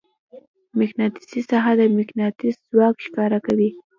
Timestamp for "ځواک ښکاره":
2.69-3.39